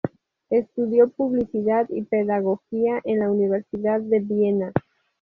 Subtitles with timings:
[0.49, 4.71] Estudió publicidad y pedagogía en la Universidad de Viena.